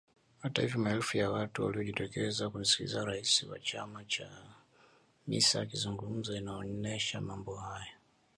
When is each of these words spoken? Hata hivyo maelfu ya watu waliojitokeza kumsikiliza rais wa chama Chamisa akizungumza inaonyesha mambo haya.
Hata 0.39 0.61
hivyo 0.61 0.79
maelfu 0.79 1.17
ya 1.17 1.29
watu 1.31 1.63
waliojitokeza 1.65 2.49
kumsikiliza 2.49 3.05
rais 3.05 3.43
wa 3.43 3.59
chama 3.59 4.03
Chamisa 4.05 5.61
akizungumza 5.61 6.37
inaonyesha 6.37 7.21
mambo 7.21 7.55
haya. 7.55 7.93